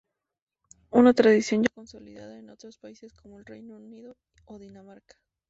[0.89, 5.19] Una tradición ya consolidada en otros países, como el Reino Unido o Dinamarca.